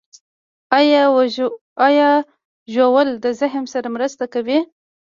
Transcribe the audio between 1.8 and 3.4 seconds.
ایا ژوول د